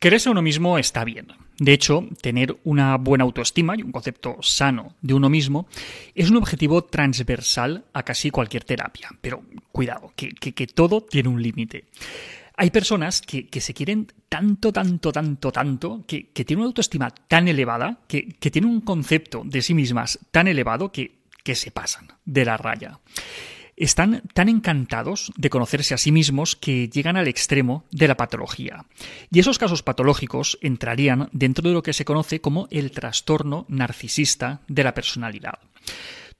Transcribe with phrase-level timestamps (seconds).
[0.00, 1.26] Quererse a uno mismo está bien.
[1.58, 5.68] De hecho, tener una buena autoestima y un concepto sano de uno mismo
[6.14, 9.10] es un objetivo transversal a casi cualquier terapia.
[9.20, 9.42] Pero
[9.72, 11.84] cuidado, que, todo tiene un límite.
[12.56, 18.00] Hay personas que, se quieren tanto, tanto, tanto, tanto, que, tienen una autoestima tan elevada,
[18.08, 21.20] que, tienen un concepto de sí mismas tan elevado que
[21.54, 23.00] se pasan de la raya
[23.80, 28.84] están tan encantados de conocerse a sí mismos que llegan al extremo de la patología.
[29.32, 34.60] Y esos casos patológicos entrarían dentro de lo que se conoce como el trastorno narcisista
[34.68, 35.58] de la personalidad.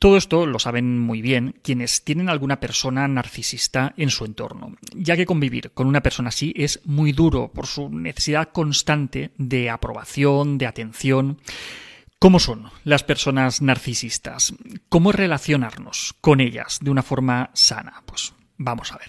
[0.00, 5.14] Todo esto lo saben muy bien quienes tienen alguna persona narcisista en su entorno, ya
[5.14, 10.56] que convivir con una persona así es muy duro por su necesidad constante de aprobación,
[10.56, 11.38] de atención.
[12.22, 14.52] ¿Cómo son las personas narcisistas?
[14.90, 18.02] ¿Cómo relacionarnos con ellas de una forma sana?
[18.04, 19.08] Pues vamos a ver.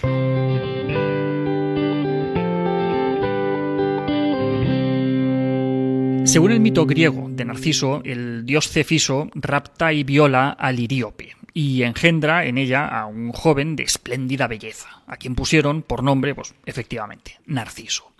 [6.25, 11.83] Según el mito griego de Narciso, el dios Cefiso rapta y viola a Liríope y
[11.83, 16.55] engendra en ella a un joven de espléndida belleza, a quien pusieron por nombre, pues
[16.65, 18.13] efectivamente, Narciso.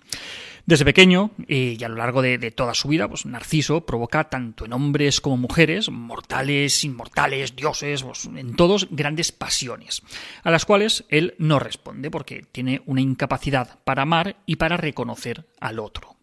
[0.64, 4.72] Desde pequeño y a lo largo de, toda su vida, pues Narciso provoca tanto en
[4.72, 10.02] hombres como mujeres, mortales, inmortales, dioses, pues, en todos grandes pasiones,
[10.44, 15.46] a las cuales él no responde porque tiene una incapacidad para amar y para reconocer
[15.60, 16.16] al otro.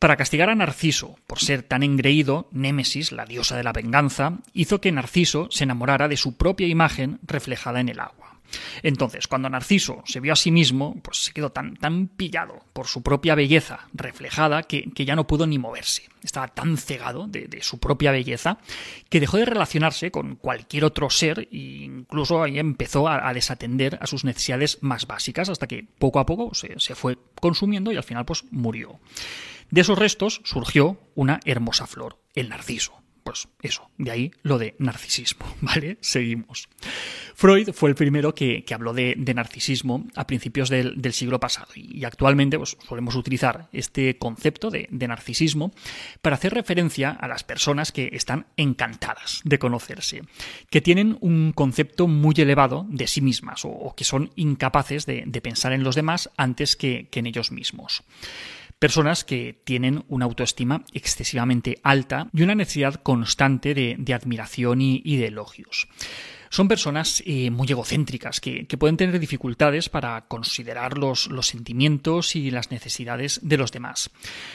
[0.00, 4.80] Para castigar a Narciso por ser tan engreído, Némesis, la diosa de la venganza, hizo
[4.80, 8.19] que Narciso se enamorara de su propia imagen reflejada en el agua.
[8.82, 12.86] Entonces, cuando Narciso se vio a sí mismo, pues se quedó tan, tan pillado por
[12.86, 16.08] su propia belleza reflejada que, ya no pudo ni moverse.
[16.22, 18.58] Estaba tan cegado de, su propia belleza
[19.08, 24.06] que dejó de relacionarse con cualquier otro ser e incluso ahí empezó a, desatender a
[24.06, 28.02] sus necesidades más básicas hasta que poco a poco se, se fue consumiendo y al
[28.02, 29.00] final pues murió.
[29.70, 33.00] De esos restos surgió una hermosa flor, el narciso.
[33.30, 35.98] Pues eso, de ahí lo de narcisismo, ¿vale?
[36.00, 36.68] Seguimos.
[37.36, 42.58] Freud fue el primero que, habló de, narcisismo a principios del, siglo pasado y, actualmente
[42.58, 45.70] pues, solemos utilizar este concepto de, narcisismo
[46.22, 50.22] para hacer referencia a las personas que están encantadas de conocerse,
[50.68, 55.72] que tienen un concepto muy elevado de sí mismas o, que son incapaces de, pensar
[55.72, 58.02] en los demás antes que en ellos mismos
[58.80, 65.26] personas que tienen una autoestima excesivamente alta y una necesidad constante de, admiración y de
[65.26, 65.86] elogios
[66.50, 72.70] son personas eh, muy egocéntricas que, pueden tener dificultades para considerar los, sentimientos y las
[72.70, 74.10] necesidades de los demás.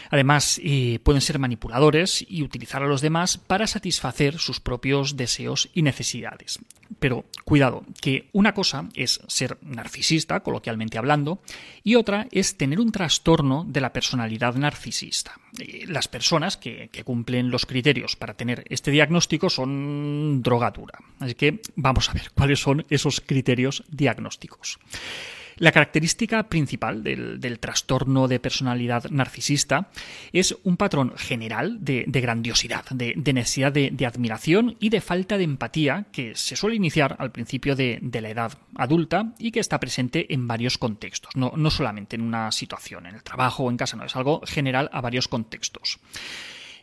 [0.09, 5.69] Además, eh, pueden ser manipuladores y utilizar a los demás para satisfacer sus propios deseos
[5.73, 6.59] y necesidades.
[6.99, 11.39] Pero cuidado, que una cosa es ser narcisista, coloquialmente hablando,
[11.83, 15.39] y otra es tener un trastorno de la personalidad narcisista.
[15.59, 20.99] Eh, las personas que, que cumplen los criterios para tener este diagnóstico son drogadura.
[21.19, 24.79] Así que Vamos a ver cuáles son esos criterios diagnósticos.
[25.57, 29.89] La característica principal del, trastorno de personalidad narcisista
[30.33, 36.07] es un patrón general de, grandiosidad, de, necesidad de, admiración y de falta de empatía
[36.11, 40.47] que se suele iniciar al principio de, la edad adulta y que está presente en
[40.47, 44.05] varios contextos, no, no solamente en una situación, en el trabajo o en casa, no,
[44.05, 45.99] es algo general a varios contextos.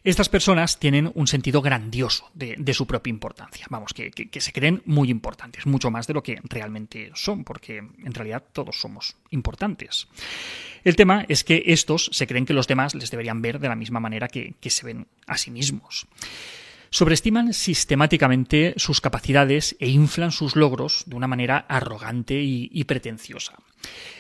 [0.05, 3.67] Estas personas tienen un sentido grandioso de, su propia importancia.
[3.71, 8.15] Vamos, que, se creen muy importantes, mucho más de lo que realmente son, porque en
[8.15, 10.09] realidad todos somos importantes.
[10.83, 13.77] El tema es que estos se creen que los demás les deberían ver de la
[13.77, 16.09] misma manera que se ven a sí mismos
[16.93, 23.55] sobreestiman sistemáticamente sus capacidades e inflan sus logros de una manera arrogante y, pretenciosa.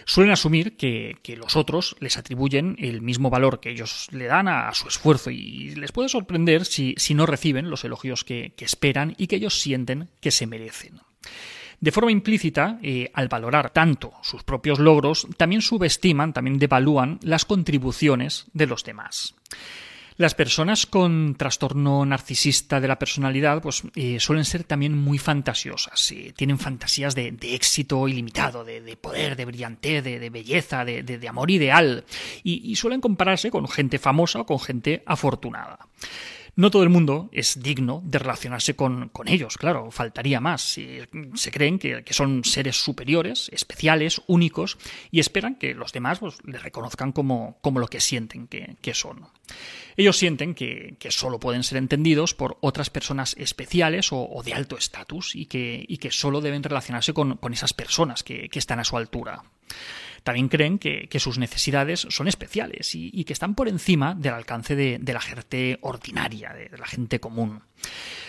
[0.06, 4.72] Suelen asumir que, los otros les atribuyen el mismo valor que ellos le dan a,
[4.72, 9.36] su esfuerzo y les puede sorprender si, no reciben los elogios que, esperan y que
[9.36, 11.00] ellos sienten que se merecen.
[11.78, 17.44] De forma implícita, eh, al valorar tanto sus propios logros, también subestiman, también devalúan las
[17.44, 19.34] contribuciones de los demás.
[20.16, 26.12] Las personas con trastorno narcisista de la personalidad pues, eh, suelen ser también muy fantasiosas.
[26.36, 32.04] tienen fantasías de, éxito ilimitado, de, poder, de brillantez, de, belleza, de, amor ideal.
[32.42, 35.78] y suelen compararse con gente famosa o con gente afortunada.
[36.54, 40.78] No todo el mundo es digno de relacionarse con, ellos, claro, faltaría más.
[41.34, 44.76] Se creen que, son seres superiores, especiales, únicos,
[45.10, 49.26] y esperan que los demás pues, les reconozcan como, como, lo que sienten que, son.
[49.96, 55.34] Ellos sienten que, solo pueden ser entendidos por otras personas especiales o, de alto estatus
[55.34, 59.42] y que, y que solo deben relacionarse con, esas personas que están a su altura.
[60.22, 65.00] También creen que, sus necesidades son especiales y, que están por encima del alcance de,
[65.12, 67.62] la gente ordinaria, de la gente común.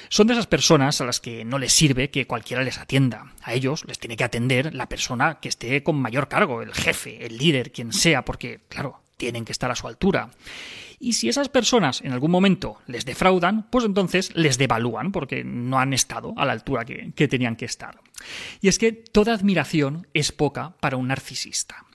[0.10, 3.34] Son de esas personas a las que no les sirve que cualquiera les atienda.
[3.42, 7.25] A ellos les tiene que atender la persona que esté con mayor cargo, el jefe,
[7.25, 10.30] el líder, quien sea, porque, claro, tienen que estar a su altura.
[11.00, 15.80] Y si esas personas en algún momento les defraudan, pues entonces les devalúan porque no
[15.80, 18.00] han estado a la altura que, que tenían que estar.
[18.62, 21.86] Y es que toda admiración es poca para un narcisista.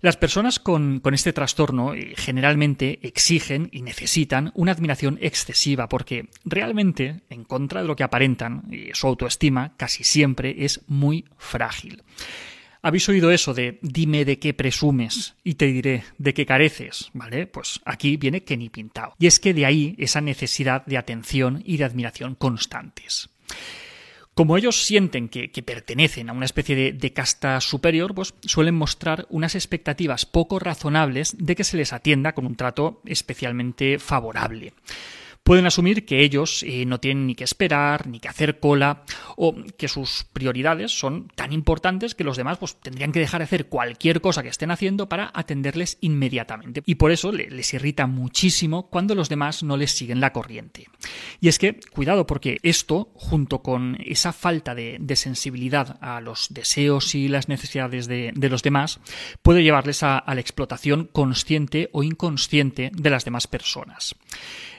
[0.00, 7.22] Las personas con, este trastorno eh, generalmente exigen y necesitan una admiración excesiva porque realmente,
[7.30, 12.02] en contra de lo que aparentan, su autoestima casi siempre es muy frágil.
[12.82, 17.10] ¿Habéis oído eso de dime de qué presumes y te diré de qué careces?
[17.12, 17.46] ¿Vale?
[17.46, 19.14] Pues aquí viene que ni pintado.
[19.18, 23.30] Y es que de ahí esa necesidad de atención y de admiración constantes.
[24.34, 29.26] Como ellos sienten que, pertenecen a una especie de, de, casta superior, pues suelen mostrar
[29.30, 34.74] unas expectativas poco razonables de que se les atienda con un trato especialmente favorable
[35.48, 39.04] pueden asumir que ellos eh, no tienen ni que esperar, ni que hacer cola,
[39.34, 43.44] o que sus prioridades son tan importantes que los demás pues, tendrían que dejar de
[43.44, 46.82] hacer cualquier cosa que estén haciendo para atenderles inmediatamente.
[46.84, 50.88] Y por eso les irrita muchísimo cuando los demás no les siguen la corriente.
[51.40, 57.14] Y es que, cuidado, porque esto, junto con esa falta de, sensibilidad a los deseos
[57.14, 59.00] y las necesidades de, los demás,
[59.42, 64.16] puede llevarles a la explotación consciente o inconsciente de las demás personas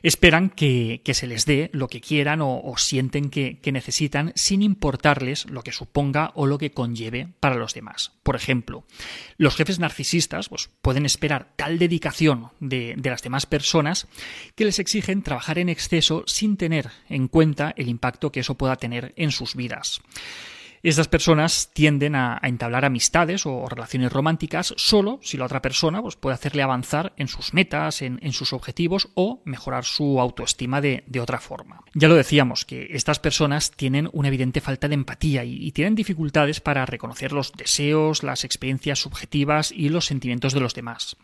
[0.03, 5.61] esperan que, se les dé lo que quieran o, sienten que, necesitan sin importarles lo
[5.61, 8.13] que suponga o lo que conlleve para los demás.
[8.23, 8.83] Por ejemplo,
[9.38, 14.07] los jefes narcisistas pues, pueden esperar tal dedicación de, de las demás personas
[14.56, 18.75] que les exigen trabajar en exceso sin tener en cuenta el impacto que eso pueda
[18.75, 20.01] tener en sus vidas.
[20.81, 26.15] Estas personas tienden a, entablar amistades o relaciones románticas solo si la otra persona pues,
[26.15, 31.39] puede hacerle avanzar en sus metas, en, sus objetivos o mejorar su autoestima de, otra
[31.39, 31.81] forma.
[31.93, 36.61] Ya lo decíamos, que estas personas tienen una evidente falta de empatía y, tienen dificultades
[36.61, 41.17] para reconocer los deseos, las experiencias subjetivas y los sentimientos de los demás.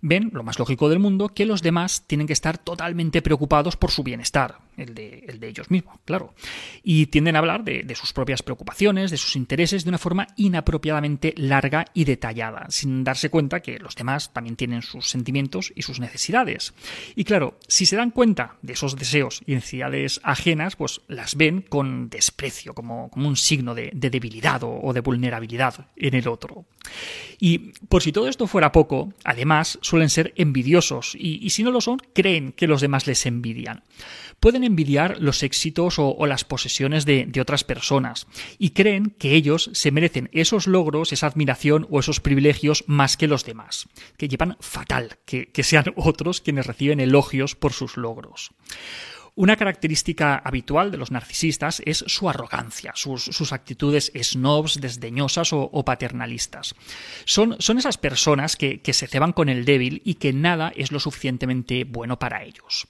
[0.00, 3.90] Ven, lo más lógico del mundo, que los demás tienen que estar totalmente preocupados por
[3.90, 6.34] su bienestar, el de, el de ellos mismos, claro,
[6.82, 11.34] y tienden a hablar de sus propias preocupaciones, de sus intereses de una forma inapropiadamente
[11.36, 16.00] larga y detallada, sin darse cuenta que los demás también tienen sus sentimientos y sus
[16.00, 16.74] necesidades.
[17.14, 21.62] Y claro, si se dan cuenta de esos deseos y necesidades ajenas, pues las ven
[21.62, 26.64] con desprecio, como, como un signo de, debilidad o, de vulnerabilidad en el otro.
[27.40, 31.80] Y por si todo esto fuera poco, además suelen ser envidiosos y, si no lo
[31.80, 33.82] son, creen que los demás les envidian.
[34.40, 38.26] Pueden envidiar los éxitos o, las posesiones de, de otras personas
[38.58, 38.83] y creen
[39.18, 43.88] que ellos se merecen esos logros, esa admiración o esos privilegios más que los demás,
[44.16, 48.52] que llevan fatal que, que sean otros quienes reciben elogios por sus logros.
[49.36, 56.76] Una característica habitual de los narcisistas es su arrogancia, sus, actitudes snobs, desdeñosas o, paternalistas.
[57.24, 61.00] Son, son, esas personas que, se ceban con el débil y que nada es lo
[61.00, 62.86] suficientemente bueno para ellos.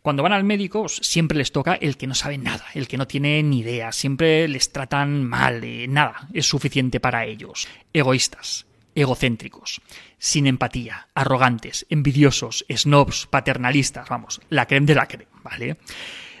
[0.00, 3.08] Cuando van al médico siempre les toca el que no sabe nada, el que no
[3.08, 7.66] tiene ni idea, siempre les tratan mal, y nada es suficiente para ellos.
[7.92, 8.64] Egoístas,
[9.00, 9.80] egocéntricos,
[10.18, 15.76] sin empatía, arrogantes, envidiosos, snobs, paternalistas, vamos, la creme de la creme, ¿vale?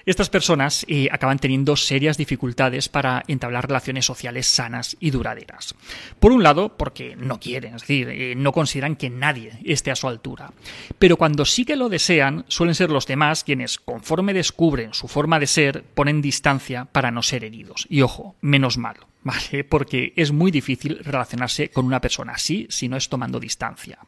[0.06, 5.74] Estas personas eh, acaban teniendo serias dificultades para entablar relaciones sociales sanas y duraderas.
[6.18, 9.96] Por un lado, porque no quieren, es decir, eh, no consideran que nadie esté a
[9.96, 10.52] su altura.
[10.98, 15.38] Pero cuando sí que lo desean, suelen ser los demás quienes, conforme descubren su forma
[15.38, 17.86] de ser, ponen distancia para no ser heridos.
[17.88, 18.96] Y ojo, menos mal.
[19.22, 19.64] ¿vale?
[19.64, 23.98] Porque es muy difícil relacionarse con una persona así si no es tomando distancia.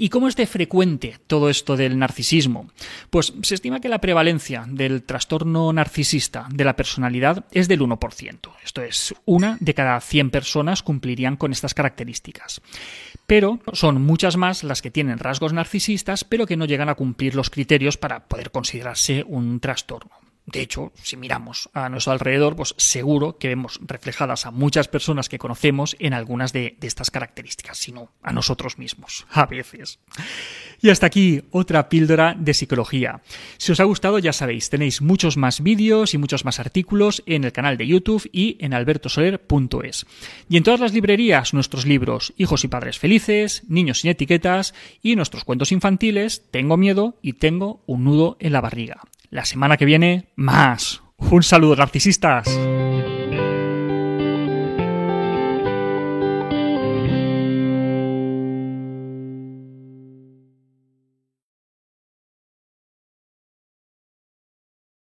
[0.00, 2.70] ¿Y cómo es de frecuente todo esto del narcisismo?
[3.10, 8.38] Pues se estima que la prevalencia del trastorno narcisista de la personalidad es del 1%.
[8.64, 12.60] Esto es, una de cada 100 personas cumplirían con estas características.
[13.26, 17.34] Pero son muchas más las que tienen rasgos narcisistas, pero que no llegan a cumplir
[17.34, 20.27] los criterios para poder considerarse un trastorno.
[20.50, 25.28] De hecho, si miramos a nuestro alrededor, pues seguro que vemos reflejadas a muchas personas
[25.28, 29.98] que conocemos en algunas de, estas características, sino a nosotros mismos, a veces.
[30.80, 33.20] Y hasta aquí otra píldora de psicología.
[33.58, 37.44] Si os ha gustado, ya sabéis, tenéis muchos más vídeos y muchos más artículos en
[37.44, 40.06] el canal de YouTube y en albertosoler.es.
[40.48, 45.14] Y en todas las librerías, nuestros libros Hijos y Padres Felices, Niños sin Etiquetas y
[45.14, 49.02] nuestros cuentos infantiles Tengo miedo y tengo un nudo en la barriga.
[49.30, 51.02] La semana que viene, más.
[51.18, 52.48] Un saludo, narcisistas.